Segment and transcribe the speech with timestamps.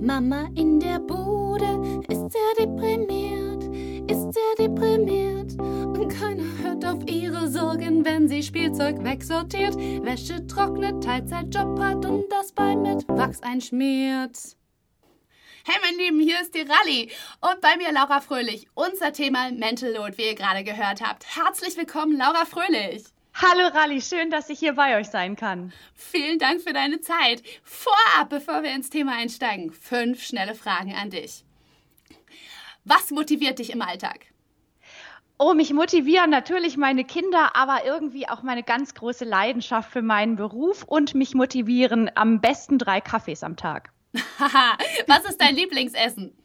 [0.00, 3.64] Mama in der Bude ist sehr deprimiert,
[4.08, 5.60] ist sehr deprimiert.
[5.60, 12.30] Und keiner hört auf ihre Sorgen, wenn sie Spielzeug wegsortiert, Wäsche trocknet, Teilzeitjob hat und
[12.30, 14.38] das Bein mit Wachs einschmiert.
[15.64, 18.68] Hey, mein Lieben, hier ist die Rallye und bei mir Laura Fröhlich.
[18.74, 21.26] Unser Thema Mental Load, wie ihr gerade gehört habt.
[21.36, 23.04] Herzlich willkommen, Laura Fröhlich.
[23.40, 25.72] Hallo Rally, schön, dass ich hier bei euch sein kann.
[25.94, 27.40] Vielen Dank für deine Zeit.
[27.62, 31.44] Vorab, bevor wir ins Thema einsteigen, fünf schnelle Fragen an dich.
[32.84, 34.26] Was motiviert dich im Alltag?
[35.38, 40.34] Oh, mich motivieren natürlich meine Kinder, aber irgendwie auch meine ganz große Leidenschaft für meinen
[40.34, 43.92] Beruf und mich motivieren am besten drei Kaffees am Tag.
[45.06, 46.36] Was ist dein Lieblingsessen?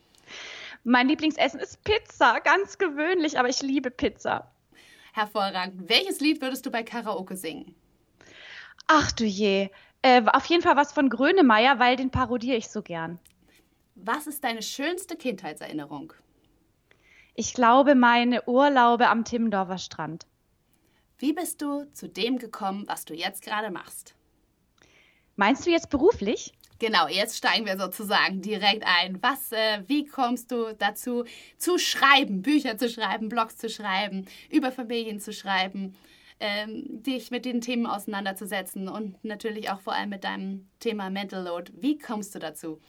[0.84, 4.53] Mein Lieblingsessen ist Pizza, ganz gewöhnlich, aber ich liebe Pizza.
[5.14, 5.90] Hervorragend.
[5.90, 7.76] Welches Lied würdest du bei Karaoke singen?
[8.88, 9.70] Ach du je.
[10.02, 13.20] Äh, auf jeden Fall was von Grönemeyer, weil den parodiere ich so gern.
[13.96, 16.14] Was ist deine schönste Kindheitserinnerung?
[17.36, 20.26] Ich glaube, meine Urlaube am Timmendorfer Strand.
[21.20, 24.16] Wie bist du zu dem gekommen, was du jetzt gerade machst?
[25.36, 26.54] Meinst du jetzt beruflich?
[26.84, 29.18] Genau, jetzt steigen wir sozusagen direkt ein.
[29.24, 31.24] Was, äh, wie kommst du dazu,
[31.58, 35.96] zu schreiben, Bücher zu schreiben, Blogs zu schreiben, über Familien zu schreiben,
[36.42, 41.46] ähm, dich mit den Themen auseinanderzusetzen und natürlich auch vor allem mit deinem Thema Mental
[41.46, 41.72] Load.
[41.78, 42.82] Wie kommst du dazu?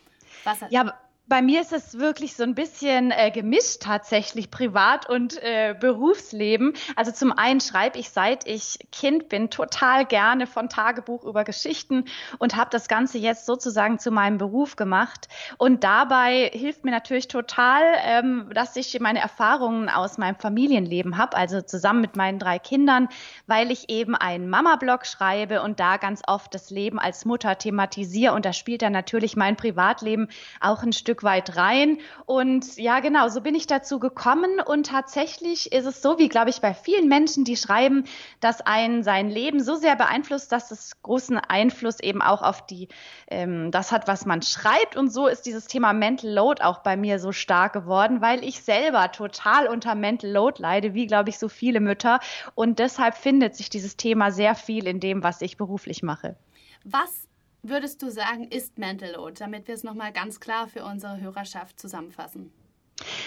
[0.43, 0.93] Was, ja,
[1.27, 6.75] bei mir ist es wirklich so ein bisschen äh, gemischt tatsächlich, Privat- und äh, Berufsleben.
[6.97, 12.05] Also zum einen schreibe ich, seit ich Kind bin, total gerne von Tagebuch über Geschichten
[12.39, 15.29] und habe das Ganze jetzt sozusagen zu meinem Beruf gemacht.
[15.57, 21.39] Und dabei hilft mir natürlich total, ähm, dass ich meine Erfahrungen aus meinem Familienleben habe,
[21.39, 23.09] also zusammen mit meinen drei Kindern,
[23.47, 28.35] weil ich eben einen Mama-Blog schreibe und da ganz oft das Leben als Mutter thematisiere.
[28.35, 30.29] Und da spielt dann natürlich mein Privatleben
[30.61, 31.99] auch ein Stück Stück weit rein.
[32.27, 34.59] Und ja, genau, so bin ich dazu gekommen.
[34.59, 38.05] Und tatsächlich ist es so, wie glaube ich bei vielen Menschen, die schreiben,
[38.41, 42.89] dass ein sein Leben so sehr beeinflusst, dass es großen Einfluss eben auch auf die,
[43.29, 44.97] ähm, das hat, was man schreibt.
[44.97, 48.63] Und so ist dieses Thema Mental Load auch bei mir so stark geworden, weil ich
[48.65, 52.19] selber total unter Mental Load leide, wie glaube ich so viele Mütter.
[52.57, 56.35] Und deshalb findet sich dieses Thema sehr viel in dem, was ich beruflich mache.
[56.83, 57.29] Was
[57.65, 61.81] würdest du sagen, ist Mental Load, damit wir es nochmal ganz klar für unsere Hörerschaft
[61.81, 62.53] zusammenfassen?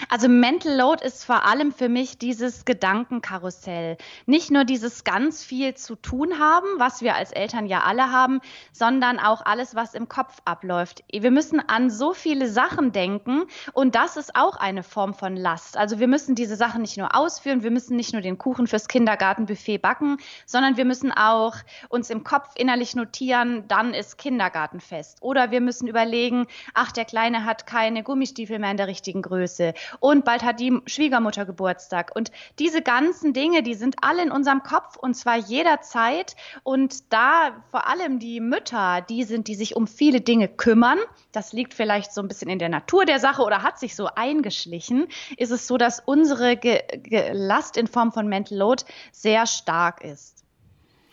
[0.08, 3.98] Also Mental Load ist vor allem für mich dieses Gedankenkarussell.
[4.24, 8.40] Nicht nur dieses ganz viel zu tun haben, was wir als Eltern ja alle haben,
[8.72, 11.04] sondern auch alles, was im Kopf abläuft.
[11.12, 15.76] Wir müssen an so viele Sachen denken und das ist auch eine Form von Last.
[15.76, 18.88] Also wir müssen diese Sachen nicht nur ausführen, wir müssen nicht nur den Kuchen fürs
[18.88, 21.56] Kindergartenbuffet backen, sondern wir müssen auch
[21.90, 25.18] uns im Kopf innerlich notieren, dann ist Kindergartenfest.
[25.20, 29.57] Oder wir müssen überlegen, ach, der Kleine hat keine Gummistiefel mehr in der richtigen Größe.
[29.58, 32.14] Größe und bald hat die Schwiegermutter Geburtstag.
[32.14, 36.36] Und diese ganzen Dinge, die sind alle in unserem Kopf und zwar jederzeit.
[36.62, 40.98] Und da vor allem die Mütter, die sind, die sich um viele Dinge kümmern,
[41.32, 44.08] das liegt vielleicht so ein bisschen in der Natur der Sache oder hat sich so
[44.14, 49.46] eingeschlichen, ist es so, dass unsere Ge Ge Last in Form von Mental Load sehr
[49.46, 50.44] stark ist.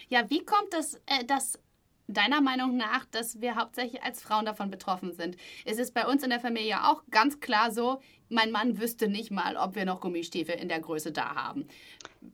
[0.08, 1.60] Ja, wie kommt es, äh, dass
[2.08, 5.38] deiner Meinung nach, dass wir hauptsächlich als Frauen davon betroffen sind?
[5.66, 8.00] Es ist bei uns in der Familie auch ganz klar so,
[8.30, 11.68] mein Mann wüsste nicht mal, ob wir noch Gummistiefel in der Größe da haben.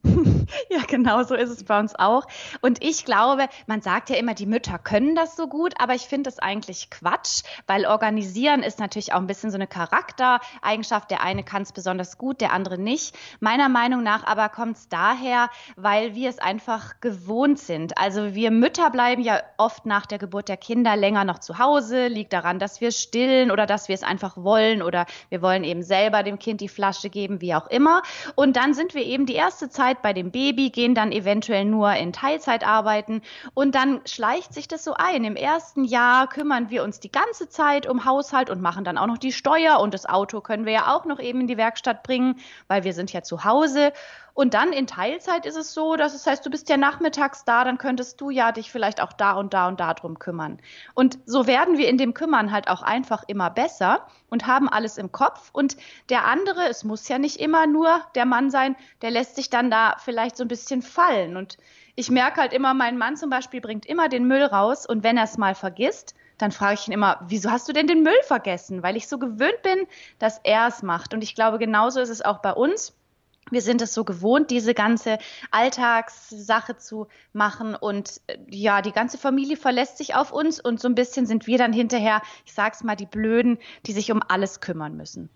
[0.70, 2.26] Ja, genau so ist es bei uns auch.
[2.62, 6.04] Und ich glaube, man sagt ja immer, die Mütter können das so gut, aber ich
[6.04, 11.12] finde es eigentlich Quatsch, weil organisieren ist natürlich auch ein bisschen so eine Charaktereigenschaft.
[11.12, 13.18] Der eine kann es besonders gut, der andere nicht.
[13.40, 17.98] Meiner Meinung nach aber kommt es daher, weil wir es einfach gewohnt sind.
[17.98, 22.08] Also wir Mütter bleiben ja oft nach der Geburt der Kinder länger noch zu Hause,
[22.08, 25.81] liegt daran, dass wir stillen oder dass wir es einfach wollen oder wir wollen eben
[25.84, 28.02] selber dem Kind die Flasche geben, wie auch immer.
[28.36, 31.66] Und dann sind wir eben die erste Zeit bei dem Baby Baby, gehen dann eventuell
[31.66, 33.22] nur in Teilzeit arbeiten
[33.54, 35.24] und dann schleicht sich das so ein.
[35.24, 39.08] Im ersten Jahr kümmern wir uns die ganze Zeit um Haushalt und machen dann auch
[39.08, 42.04] noch die Steuer und das Auto können wir ja auch noch eben in die Werkstatt
[42.04, 43.94] bringen, weil wir sind ja zu Hause.
[44.34, 47.64] Und dann in Teilzeit ist es so, dass es heißt, du bist ja nachmittags da,
[47.64, 50.60] dann könntest du ja dich vielleicht auch da und da und da drum kümmern.
[50.94, 54.98] Und so werden wir in dem Kümmern halt auch einfach immer besser und haben alles
[54.98, 55.50] im Kopf.
[55.54, 55.78] Und
[56.10, 59.70] der andere, es muss ja nicht immer nur der Mann sein, der lässt sich dann
[59.70, 61.36] da vielleicht so ein bisschen fallen.
[61.38, 61.58] Und
[61.96, 65.18] ich merke halt immer, mein Mann zum Beispiel bringt immer den Müll raus und wenn
[65.18, 68.20] er es mal vergisst, dann frage ich ihn immer, wieso hast du denn den Müll
[68.24, 68.82] vergessen?
[68.82, 69.86] Weil ich so gewöhnt bin,
[70.18, 71.14] dass er es macht.
[71.14, 72.96] Und ich glaube, genauso ist es auch bei uns
[73.50, 75.18] wir sind es so gewohnt, diese ganze
[75.50, 80.88] Alltagssache zu machen und äh, ja, die ganze Familie verlässt sich auf uns und so
[80.88, 84.60] ein bisschen sind wir dann hinterher, ich sag's mal, die Blöden, die sich um alles
[84.62, 85.30] kümmern müssen.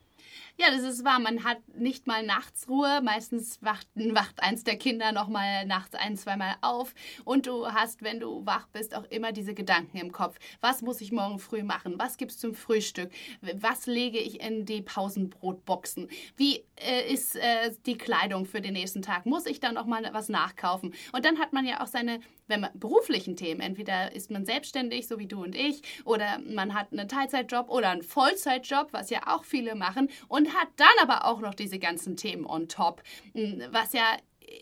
[0.58, 1.20] Ja, das ist wahr.
[1.20, 3.02] Man hat nicht mal nachts Ruhe.
[3.04, 6.94] Meistens wacht, wacht eins der Kinder noch mal nachts ein, zweimal auf.
[7.24, 10.38] Und du hast, wenn du wach bist, auch immer diese Gedanken im Kopf.
[10.62, 11.96] Was muss ich morgen früh machen?
[11.98, 13.12] Was gibt's zum Frühstück?
[13.42, 16.10] Was lege ich in die Pausenbrotboxen?
[16.36, 19.26] Wie äh, ist äh, die Kleidung für den nächsten Tag?
[19.26, 20.94] Muss ich da noch mal was nachkaufen?
[21.12, 25.08] Und dann hat man ja auch seine wenn man beruflichen Themen, entweder ist man selbstständig,
[25.08, 29.22] so wie du und ich, oder man hat einen Teilzeitjob oder einen Vollzeitjob, was ja
[29.28, 33.64] auch viele machen, und hat dann aber auch noch diese ganzen Themen on top, hm,
[33.72, 34.06] was ja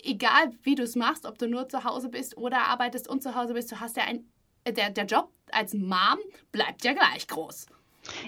[0.04, 3.36] egal wie du es machst, ob du nur zu Hause bist oder arbeitest und zu
[3.36, 4.25] Hause bist, du hast ja ein,
[4.68, 6.19] der, der Job als Mom
[6.51, 7.68] bleibt ja gleich groß.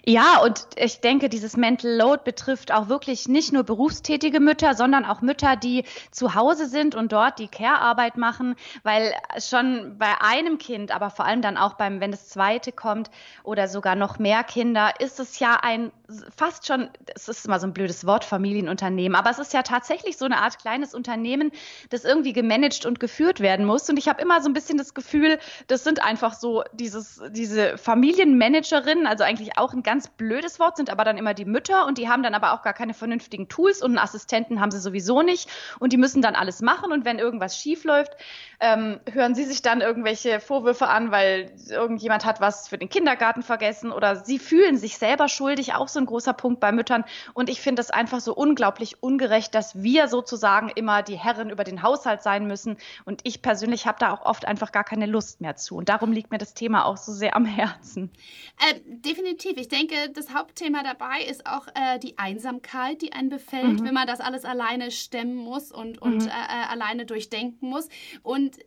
[0.05, 5.05] Ja, und ich denke, dieses Mental Load betrifft auch wirklich nicht nur berufstätige Mütter, sondern
[5.05, 10.57] auch Mütter, die zu Hause sind und dort die Care-Arbeit machen, weil schon bei einem
[10.57, 13.09] Kind, aber vor allem dann auch beim, wenn das zweite kommt
[13.43, 15.91] oder sogar noch mehr Kinder, ist es ja ein
[16.35, 20.17] fast schon, es ist immer so ein blödes Wort, Familienunternehmen, aber es ist ja tatsächlich
[20.17, 21.51] so eine Art kleines Unternehmen,
[21.89, 23.89] das irgendwie gemanagt und geführt werden muss.
[23.89, 27.77] Und ich habe immer so ein bisschen das Gefühl, das sind einfach so dieses, diese
[27.77, 31.87] Familienmanagerinnen, also eigentlich auch auch ein ganz blödes Wort, sind aber dann immer die Mütter
[31.87, 34.79] und die haben dann aber auch gar keine vernünftigen Tools und einen Assistenten haben sie
[34.79, 38.15] sowieso nicht und die müssen dann alles machen und wenn irgendwas schief läuft,
[38.59, 43.41] ähm, hören sie sich dann irgendwelche Vorwürfe an, weil irgendjemand hat was für den Kindergarten
[43.41, 47.03] vergessen oder sie fühlen sich selber schuldig, auch so ein großer Punkt bei Müttern
[47.33, 51.63] und ich finde das einfach so unglaublich ungerecht, dass wir sozusagen immer die Herren über
[51.63, 55.41] den Haushalt sein müssen und ich persönlich habe da auch oft einfach gar keine Lust
[55.41, 58.11] mehr zu und darum liegt mir das Thema auch so sehr am Herzen.
[58.59, 59.61] Äh, definitiv definitiv.
[59.61, 63.85] Ich denke, das Hauptthema dabei ist auch äh, die Einsamkeit, die einen befällt, mhm.
[63.85, 66.27] wenn man das alles alleine stemmen muss und, und mhm.
[66.27, 67.87] äh, äh alleine durchdenken muss.
[68.23, 68.59] Und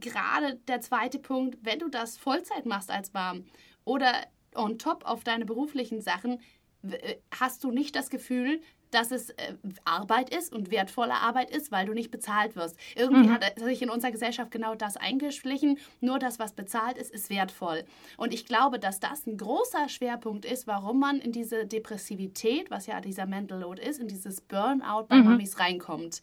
[0.00, 3.44] gerade der zweite Punkt, wenn du das Vollzeit machst als Mom
[3.84, 4.12] oder
[4.54, 6.40] on top auf deine beruflichen Sachen,
[6.82, 9.54] äh, hast du nicht das Gefühl, dass es äh,
[9.84, 12.76] Arbeit ist und wertvolle Arbeit ist, weil du nicht bezahlt wirst.
[12.96, 13.32] Irgendwie mhm.
[13.32, 15.78] hat sich in unserer Gesellschaft genau das eingeschlichen.
[16.00, 17.84] Nur das, was bezahlt ist, ist wertvoll.
[18.16, 22.86] Und ich glaube, dass das ein großer Schwerpunkt ist, warum man in diese Depressivität, was
[22.86, 25.24] ja dieser Mental Load ist, in dieses Burnout bei mhm.
[25.24, 26.20] Mamis reinkommt.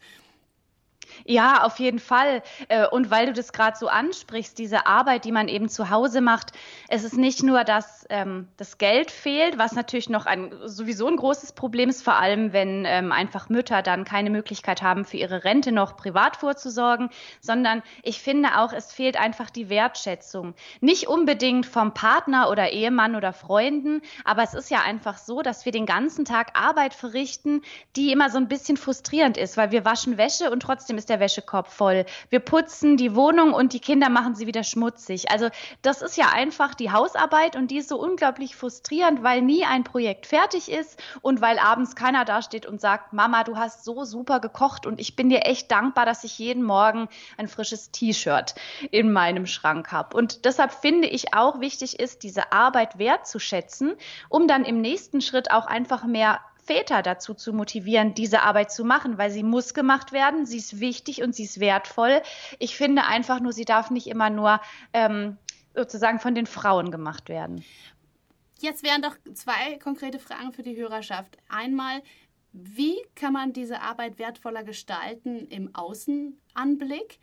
[1.24, 2.42] Ja, auf jeden Fall.
[2.68, 6.20] Äh, und weil du das gerade so ansprichst, diese Arbeit, die man eben zu Hause
[6.20, 6.52] macht,
[6.88, 11.16] es ist nicht nur, dass ähm, das Geld fehlt, was natürlich noch ein sowieso ein
[11.16, 15.44] großes Problem ist, vor allem wenn ähm, einfach Mütter dann keine Möglichkeit haben, für ihre
[15.44, 17.10] Rente noch privat vorzusorgen,
[17.40, 20.54] sondern ich finde auch, es fehlt einfach die Wertschätzung.
[20.80, 25.64] Nicht unbedingt vom Partner oder Ehemann oder Freunden, aber es ist ja einfach so, dass
[25.64, 27.62] wir den ganzen Tag Arbeit verrichten,
[27.96, 31.10] die immer so ein bisschen frustrierend ist, weil wir waschen Wäsche und trotzdem trotzdem ist
[31.10, 32.04] der Wäschekorb voll.
[32.30, 35.30] Wir putzen die Wohnung und die Kinder machen sie wieder schmutzig.
[35.30, 35.50] Also
[35.82, 39.84] das ist ja einfach die Hausarbeit und die ist so unglaublich frustrierend, weil nie ein
[39.84, 44.40] Projekt fertig ist und weil abends keiner dasteht und sagt, Mama, du hast so super
[44.40, 48.56] gekocht und ich bin dir echt dankbar, dass ich jeden Morgen ein frisches T-Shirt
[48.90, 50.16] in meinem Schrank habe.
[50.16, 53.94] Und deshalb finde ich auch wichtig ist, diese Arbeit wertzuschätzen,
[54.28, 58.84] um dann im nächsten Schritt auch einfach mehr Väter dazu zu motivieren, diese Arbeit zu
[58.84, 62.22] machen, weil sie muss gemacht werden, sie ist wichtig und sie ist wertvoll.
[62.58, 64.60] Ich finde einfach nur, sie darf nicht immer nur
[64.92, 65.38] ähm,
[65.74, 67.64] sozusagen von den Frauen gemacht werden.
[68.58, 71.36] Jetzt wären doch zwei konkrete Fragen für die Hörerschaft.
[71.48, 72.02] Einmal,
[72.52, 77.18] wie kann man diese Arbeit wertvoller gestalten im Außenanblick?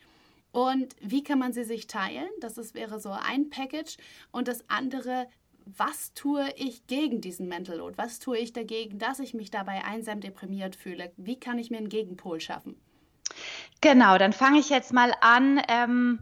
[0.52, 2.30] Und wie kann man sie sich teilen?
[2.40, 3.98] Das ist, wäre so ein Package.
[4.32, 5.28] Und das andere,
[5.66, 7.98] was tue ich gegen diesen Mental Load?
[7.98, 11.12] Was tue ich dagegen, dass ich mich dabei einsam deprimiert fühle?
[11.18, 12.76] Wie kann ich mir einen Gegenpol schaffen?
[13.82, 16.20] Genau, dann fange ich jetzt mal an, ähm,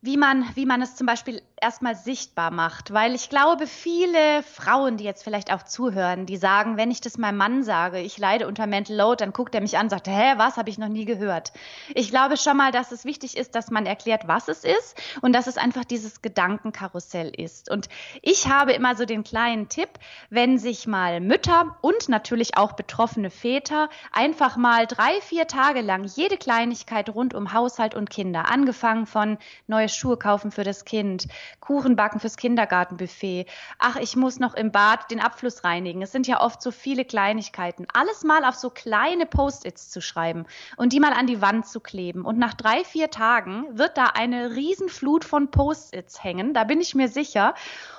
[0.00, 2.92] wie, man, wie man es zum Beispiel erstmal sichtbar macht.
[2.92, 7.18] Weil ich glaube, viele Frauen, die jetzt vielleicht auch zuhören, die sagen, wenn ich das
[7.18, 10.08] meinem Mann sage, ich leide unter Mental Load, dann guckt er mich an und sagt,
[10.08, 11.52] hä, was habe ich noch nie gehört.
[11.94, 15.32] Ich glaube schon mal, dass es wichtig ist, dass man erklärt, was es ist und
[15.32, 17.70] dass es einfach dieses Gedankenkarussell ist.
[17.70, 17.88] Und
[18.20, 19.90] ich habe immer so den kleinen Tipp,
[20.30, 26.04] wenn sich mal Mütter und natürlich auch betroffene Väter einfach mal drei, vier Tage lang
[26.04, 31.28] jede Kleinigkeit rund um Haushalt und Kinder, angefangen von neue Schuhe kaufen für das Kind,
[31.60, 33.46] Kuchen backen fürs Kindergartenbuffet.
[33.78, 36.02] Ach, ich muss noch im Bad den Abfluss reinigen.
[36.02, 37.86] Es sind ja oft so viele Kleinigkeiten.
[37.92, 41.80] Alles mal auf so kleine Post-its zu schreiben und die mal an die Wand zu
[41.80, 42.24] kleben.
[42.24, 46.54] Und nach drei, vier Tagen wird da eine Riesenflut von Post-its hängen.
[46.54, 47.54] Da bin ich mir sicher.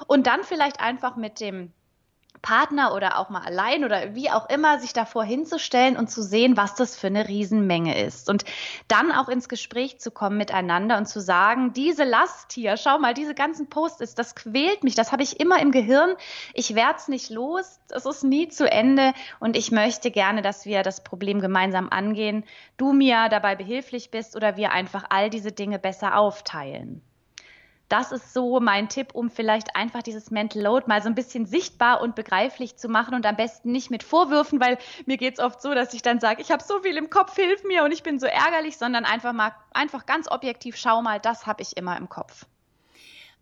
[0.07, 1.71] Und dann vielleicht einfach mit dem
[2.43, 6.55] Partner oder auch mal allein oder wie auch immer, sich davor hinzustellen und zu sehen,
[6.57, 8.29] was das für eine Riesenmenge ist.
[8.29, 8.43] Und
[8.87, 13.13] dann auch ins Gespräch zu kommen miteinander und zu sagen, diese Last hier, schau mal,
[13.13, 16.15] diese ganzen Post-its, das quält mich, das habe ich immer im Gehirn,
[16.53, 19.13] ich werde es nicht los, es ist nie zu Ende.
[19.39, 22.43] Und ich möchte gerne, dass wir das Problem gemeinsam angehen,
[22.75, 27.01] du mir dabei behilflich bist oder wir einfach all diese Dinge besser aufteilen
[27.93, 31.45] das ist so mein Tipp, um vielleicht einfach dieses Mental Load mal so ein bisschen
[31.45, 35.39] sichtbar und begreiflich zu machen und am besten nicht mit Vorwürfen, weil mir geht es
[35.39, 37.91] oft so, dass ich dann sage, ich habe so viel im Kopf, hilf mir und
[37.91, 41.77] ich bin so ärgerlich, sondern einfach mal einfach ganz objektiv, schau mal, das habe ich
[41.77, 42.47] immer im Kopf.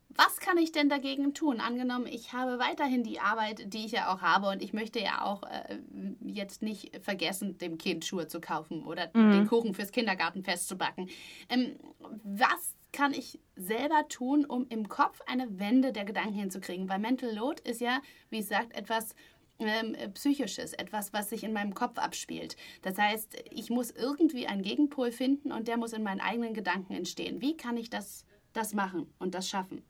[0.10, 1.62] Was kann ich denn dagegen tun?
[1.62, 5.24] Angenommen, ich habe weiterhin die Arbeit, die ich ja auch habe und ich möchte ja
[5.24, 5.78] auch äh,
[6.26, 9.32] jetzt nicht vergessen, dem Kind Schuhe zu kaufen oder mhm.
[9.32, 11.08] den Kuchen fürs Kindergartenfest zu backen.
[11.48, 11.78] Ähm,
[12.26, 16.90] was kann ich selber tun, um im Kopf eine Wende der Gedanken hinzukriegen?
[16.90, 19.16] Weil Mental Load ist ja, wie es sagt, etwas
[19.60, 22.56] ähm, Psychisches, etwas, was sich in meinem Kopf abspielt.
[22.82, 26.94] Das heißt, ich muss irgendwie einen Gegenpol finden und der muss in meinen eigenen Gedanken
[26.94, 27.42] entstehen.
[27.42, 29.84] Wie kann ich das, das machen und das schaffen?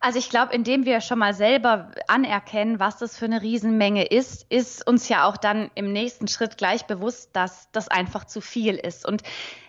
[0.00, 4.46] Also ich glaube, indem wir schon mal selber anerkennen, was das für eine Riesenmenge ist,
[4.48, 8.74] ist uns ja auch dann im nächsten Schritt gleich bewusst, dass das einfach zu viel
[8.74, 9.06] ist.
[9.06, 9.22] Und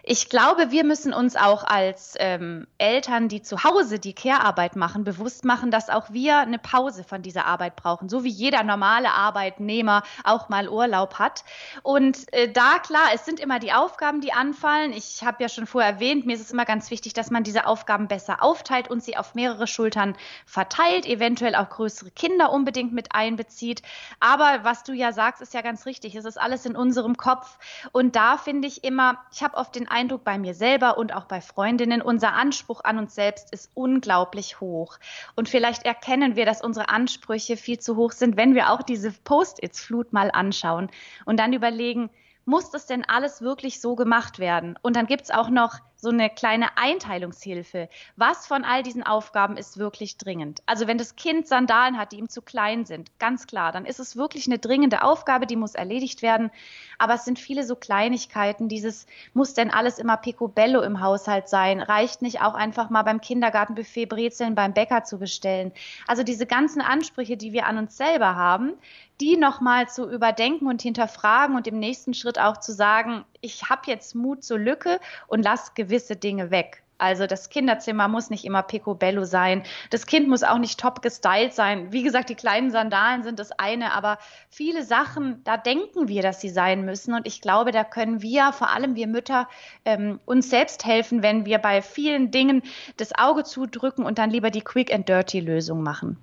[0.06, 5.06] ich glaube, wir müssen uns auch als ähm, Eltern, die zu Hause die Care-Arbeit machen,
[5.06, 9.12] bewusst machen, dass auch wir eine Pause von dieser Arbeit brauchen, so wie jeder normale
[9.12, 11.46] Arbeitnehmer auch mal Urlaub hat.
[11.84, 14.92] Und äh, da klar, es sind immer die Aufgaben, die anfallen.
[14.92, 17.66] Ich habe ja schon vorher erwähnt, mir ist es immer ganz wichtig, dass man diese
[17.66, 23.16] Aufgaben besser aufteilt und sie auf mehrere Schultern verteilt, eventuell auch größere Kinder unbedingt mit
[23.16, 23.82] einbezieht.
[24.20, 26.16] Aber was du ja sagst, ist ja ganz richtig.
[26.16, 27.58] Es ist alles in unserem Kopf.
[27.94, 31.26] Und da finde ich immer, ich habe oft den Eindruck bei mir selber und auch
[31.26, 34.98] bei Freundinnen, unser Anspruch an uns selbst ist unglaublich hoch.
[35.36, 39.12] Und vielleicht erkennen wir, dass unsere Ansprüche viel zu hoch sind, wenn wir auch diese
[39.12, 40.90] Post-its-Flut mal anschauen
[41.26, 42.10] und dann überlegen,
[42.46, 44.78] muss das denn alles wirklich so gemacht werden?
[44.82, 47.88] Und dann gibt es auch noch so eine kleine Einteilungshilfe.
[48.18, 50.62] Was von all diesen Aufgaben ist wirklich dringend?
[50.66, 54.02] Also wenn das Kind Sandalen hat, die ihm zu klein sind, ganz klar, dann ist
[54.02, 56.52] es wirklich eine dringende Aufgabe, die muss erledigt werden.
[57.00, 58.68] Aber es sind viele so Kleinigkeiten.
[58.68, 61.80] Dieses muss denn alles immer picobello im Haushalt sein?
[61.80, 65.72] Reicht nicht auch einfach mal beim Kindergartenbuffet Brezeln beim Bäcker zu bestellen?
[66.06, 68.74] Also diese ganzen Ansprüche, die wir an uns selber haben,
[69.22, 73.82] die nochmal zu überdenken und hinterfragen und im nächsten Schritt auch zu sagen, ich habe
[73.88, 76.82] jetzt Mut zur Lücke und lass gewisse Dinge weg.
[76.98, 79.64] Also das Kinderzimmer muss nicht immer picobello sein.
[79.90, 81.92] Das Kind muss auch nicht top gestylt sein.
[81.92, 84.20] Wie gesagt, die kleinen Sandalen sind das eine, aber
[84.50, 87.14] viele Sachen, da denken wir, dass sie sein müssen.
[87.14, 89.50] Und ich glaube, da können wir, vor allem wir Mütter,
[89.84, 92.62] ähm, uns selbst helfen, wenn wir bei vielen Dingen
[92.96, 96.18] das Auge zudrücken und dann lieber die Quick and Dirty Lösung machen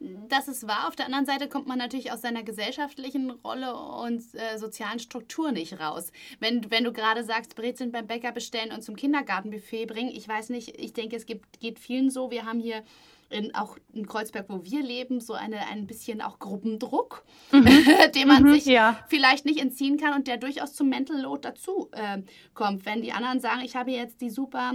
[0.00, 0.86] das ist wahr.
[0.86, 5.50] Auf der anderen Seite kommt man natürlich aus seiner gesellschaftlichen Rolle und äh, sozialen Struktur
[5.50, 6.12] nicht raus.
[6.38, 10.50] Wenn, wenn du gerade sagst, Brezeln beim Bäcker bestellen und zum Kindergartenbuffet bringen, ich weiß
[10.50, 12.30] nicht, ich denke, es gibt, geht vielen so.
[12.30, 12.84] Wir haben hier
[13.30, 17.64] in, auch in Kreuzberg, wo wir leben, so eine, ein bisschen auch Gruppendruck, mhm.
[18.14, 19.04] den man mhm, sich ja.
[19.08, 22.22] vielleicht nicht entziehen kann und der durchaus zum Mental Load dazu äh,
[22.54, 22.86] kommt.
[22.86, 24.74] Wenn die anderen sagen, ich habe jetzt die super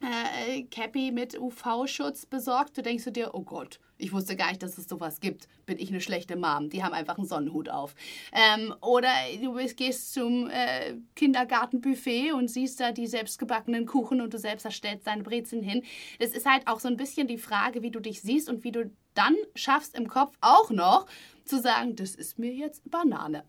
[0.00, 4.62] äh, Cappy mit UV-Schutz besorgt, du denkst du dir, oh Gott, ich wusste gar nicht,
[4.62, 5.48] dass es sowas gibt.
[5.64, 6.68] Bin ich eine schlechte Mom?
[6.68, 7.94] Die haben einfach einen Sonnenhut auf.
[8.32, 9.08] Ähm, oder
[9.40, 15.06] du gehst zum äh, Kindergartenbuffet und siehst da die selbstgebackenen Kuchen und du selbst erstellst
[15.06, 15.82] deine Brezeln hin.
[16.18, 18.72] Das ist halt auch so ein bisschen die Frage, wie du dich siehst und wie
[18.72, 21.06] du dann schaffst im Kopf auch noch
[21.44, 23.44] zu sagen, das ist mir jetzt Banane.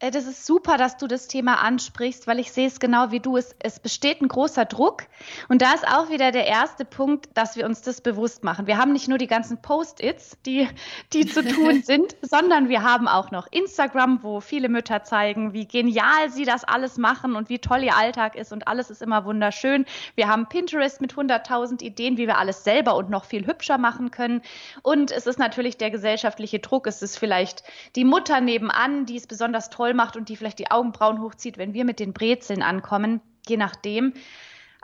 [0.00, 3.20] Äh, das ist super, dass du das Thema ansprichst, weil ich sehe es genau wie
[3.20, 3.36] du.
[3.36, 5.04] Es, es besteht ein großer Druck.
[5.48, 8.66] Und da ist auch wieder der erste Punkt, dass wir uns das bewusst machen.
[8.66, 10.68] Wir haben nicht nur die ganzen Post-its, die,
[11.12, 15.66] die zu tun sind, sondern wir haben auch noch Instagram, wo viele Mütter zeigen, wie
[15.66, 19.24] genial sie das alles machen und wie toll ihr Alltag ist und alles ist immer
[19.24, 19.86] wunderschön.
[20.16, 24.10] Wir haben Pinterest mit 100.000 Ideen, wie wir alles selber und noch viel hübscher machen
[24.10, 24.42] können.
[24.82, 26.86] Und es ist natürlich der gesellschaftliche Druck.
[26.86, 27.62] Es ist vielleicht
[27.94, 31.74] die Mutter nebenan, die es besonders toll macht und die vielleicht die Augenbrauen hochzieht, wenn
[31.74, 34.14] wir mit den Brezeln ankommen, je nachdem.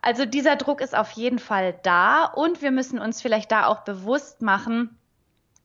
[0.03, 3.81] Also dieser Druck ist auf jeden Fall da und wir müssen uns vielleicht da auch
[3.81, 4.99] bewusst machen,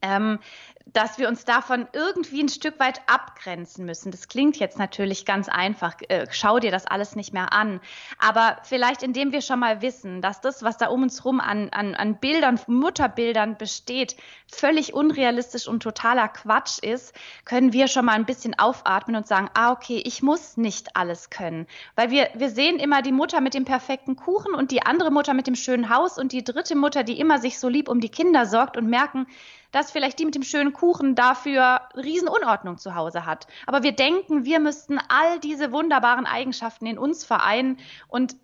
[0.02, 0.40] ähm,
[0.86, 4.12] dass wir uns davon irgendwie ein Stück weit abgrenzen müssen.
[4.12, 5.96] Das klingt jetzt natürlich ganz einfach.
[6.08, 7.82] Äh, schau dir das alles nicht mehr an.
[8.20, 11.70] Aber vielleicht, indem wir schon mal wissen, dass das, was da um uns rum an,
[11.70, 14.16] an, an Bildern, Mutterbildern besteht,
[14.48, 17.14] völlig unrealistisch und totaler Quatsch ist,
[17.46, 21.32] können wir schon mal ein bisschen aufatmen und sagen, ah, okay, ich muss nicht alles
[21.32, 21.66] können.
[21.96, 25.34] Weil wir, wir sehen immer die Mutter mit dem perfekten Kuchen und die andere Mutter
[25.34, 28.10] mit dem schönen Haus und die dritte Mutter, die immer sich so lieb um die
[28.10, 29.26] Kinder sorgt und merken,
[29.76, 33.48] dass vielleicht die mit dem schönen Kuchen dafür Riesenunordnung zu Hause hat.
[33.66, 37.78] Aber wir denken, wir müssten all diese wunderbaren Eigenschaften in uns vereinen
[38.08, 38.36] und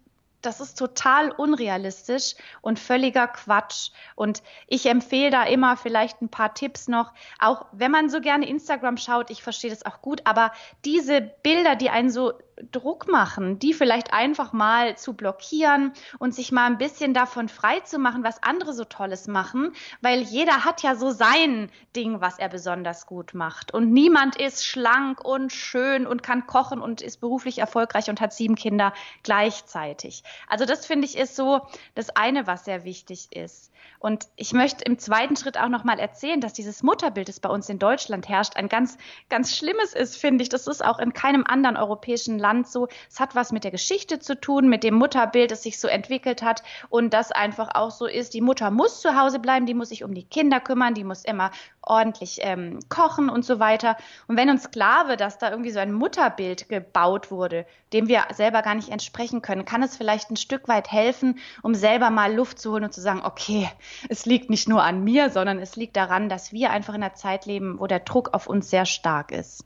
[0.42, 3.92] das ist total unrealistisch und völliger Quatsch.
[4.16, 7.14] Und ich empfehle da immer vielleicht ein paar Tipps noch.
[7.40, 10.52] Auch wenn man so gerne Instagram schaut, ich verstehe das auch gut, aber
[10.84, 12.34] diese Bilder, die einen so
[12.72, 17.80] Druck machen, die vielleicht einfach mal zu blockieren und sich mal ein bisschen davon frei
[17.82, 22.40] zu machen, was andere so Tolles machen, weil jeder hat ja so sein Ding, was
[22.40, 23.74] er besonders gut macht.
[23.74, 28.34] Und niemand ist schlank und schön und kann kochen und ist beruflich erfolgreich und hat
[28.34, 30.24] sieben Kinder gleichzeitig.
[30.48, 31.62] Also das finde ich ist so
[31.96, 33.72] das eine, was sehr wichtig ist.
[34.00, 37.50] Und ich möchte im zweiten Schritt auch noch mal erzählen, dass dieses Mutterbild, das bei
[37.50, 38.98] uns in Deutschland herrscht, ein ganz,
[39.30, 40.50] ganz schlimmes ist, finde ich.
[40.50, 42.88] Das ist auch in keinem anderen europäischen Land so.
[43.10, 46.42] Es hat was mit der Geschichte zu tun, mit dem Mutterbild, das sich so entwickelt
[46.42, 48.34] hat und das einfach auch so ist.
[48.34, 51.26] Die Mutter muss zu Hause bleiben, die muss sich um die Kinder kümmern, die muss
[51.26, 53.98] immer ordentlich ähm, kochen und so weiter.
[54.28, 58.24] Und wenn uns klar wird, dass da irgendwie so ein Mutterbild gebaut wurde, dem wir
[58.34, 62.34] selber gar nicht entsprechen können, kann es vielleicht ein Stück weit helfen, um selber mal
[62.34, 63.70] Luft zu holen und zu sagen, okay,
[64.10, 67.16] es liegt nicht nur an mir, sondern es liegt daran, dass wir einfach in einer
[67.16, 69.66] Zeit leben, wo der Druck auf uns sehr stark ist.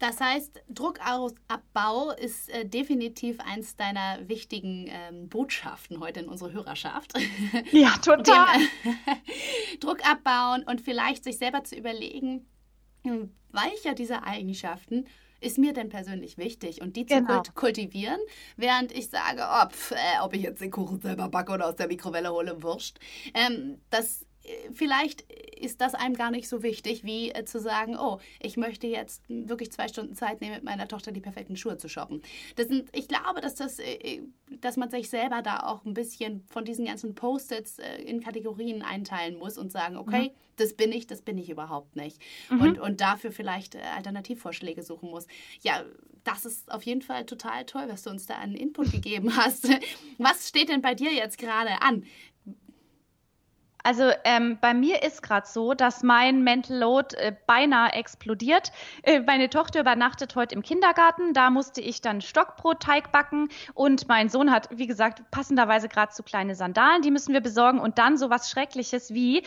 [0.00, 7.12] Das heißt, Druckabbau ist äh, definitiv eins deiner wichtigen ähm, Botschaften heute in unserer Hörerschaft.
[7.72, 8.58] Ja, total.
[8.58, 12.46] Dem, äh, Druck abbauen und vielleicht sich selber zu überlegen,
[13.52, 15.06] welcher dieser Eigenschaften
[15.40, 17.42] ist mir denn persönlich wichtig und die genau.
[17.42, 18.20] zu kultivieren,
[18.56, 21.76] während ich sage, oh, pf, äh, ob ich jetzt den Kuchen selber backe oder aus
[21.76, 22.98] der Mikrowelle hole, wurscht.
[23.34, 24.26] Ähm, das
[24.72, 25.24] vielleicht
[25.60, 29.22] ist das einem gar nicht so wichtig, wie äh, zu sagen, oh, ich möchte jetzt
[29.28, 32.22] wirklich zwei Stunden Zeit nehmen, mit meiner Tochter die perfekten Schuhe zu shoppen.
[32.56, 34.22] Das sind, ich glaube, dass, das, äh, äh,
[34.60, 38.82] dass man sich selber da auch ein bisschen von diesen ganzen Post-its äh, in Kategorien
[38.82, 40.34] einteilen muss und sagen, okay, mhm.
[40.56, 42.20] das bin ich, das bin ich überhaupt nicht.
[42.50, 42.60] Mhm.
[42.60, 45.26] Und, und dafür vielleicht äh, Alternativvorschläge suchen muss.
[45.62, 45.84] Ja,
[46.24, 49.68] das ist auf jeden Fall total toll, was du uns da an Input gegeben hast.
[50.18, 52.04] Was steht denn bei dir jetzt gerade an?
[53.82, 58.72] Also ähm, bei mir ist gerade so, dass mein Mental Load äh, beinahe explodiert.
[59.02, 61.32] Äh, meine Tochter übernachtet heute im Kindergarten.
[61.32, 66.22] Da musste ich dann Stockbrotteig backen und mein Sohn hat, wie gesagt, passenderweise gerade zu
[66.22, 67.00] kleine Sandalen.
[67.02, 69.42] Die müssen wir besorgen und dann so was Schreckliches wie äh,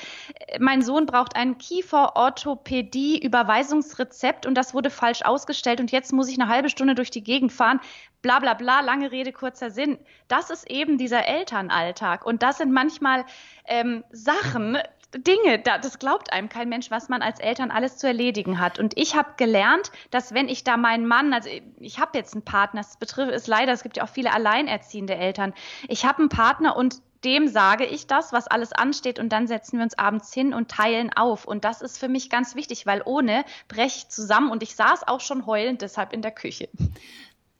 [0.59, 6.49] mein Sohn braucht ein Kieferorthopädie-Überweisungsrezept und das wurde falsch ausgestellt und jetzt muss ich eine
[6.49, 7.79] halbe Stunde durch die Gegend fahren.
[8.21, 9.97] Bla bla bla, lange Rede, kurzer Sinn.
[10.29, 13.25] Das ist eben dieser Elternalltag und das sind manchmal
[13.65, 14.77] ähm, Sachen,
[15.15, 18.79] Dinge, das glaubt einem kein Mensch, was man als Eltern alles zu erledigen hat.
[18.79, 22.45] Und ich habe gelernt, dass wenn ich da meinen Mann, also ich habe jetzt einen
[22.45, 25.53] Partner, das betrifft es leider, es gibt ja auch viele alleinerziehende Eltern.
[25.87, 29.77] Ich habe einen Partner und dem sage ich das, was alles ansteht und dann setzen
[29.77, 31.45] wir uns abends hin und teilen auf.
[31.45, 35.07] Und das ist für mich ganz wichtig, weil ohne breche ich zusammen und ich saß
[35.07, 36.69] auch schon heulend deshalb in der Küche.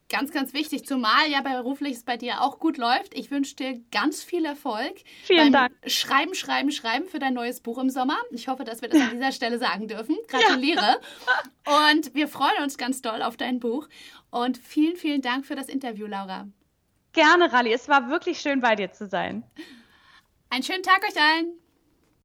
[0.10, 3.14] Ganz, ganz wichtig, zumal ja beruflich es bei dir auch gut läuft.
[3.16, 4.94] Ich wünsche dir ganz viel Erfolg.
[5.24, 5.74] Vielen Dank.
[5.88, 8.18] Schreiben, schreiben, schreiben für dein neues Buch im Sommer.
[8.32, 10.16] Ich hoffe, dass wir das an dieser Stelle sagen dürfen.
[10.28, 11.00] Gratuliere.
[11.66, 11.90] Ja.
[11.90, 13.88] Und wir freuen uns ganz doll auf dein Buch.
[14.30, 16.48] Und vielen, vielen Dank für das Interview, Laura.
[17.14, 17.72] Gerne, Rally.
[17.74, 19.44] Es war wirklich schön, bei dir zu sein.
[20.50, 21.63] Einen schönen Tag euch allen.